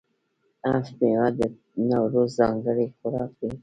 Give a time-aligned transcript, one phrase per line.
[0.69, 1.39] هفت میوه د
[1.89, 3.51] نوروز ځانګړی خوراک دی.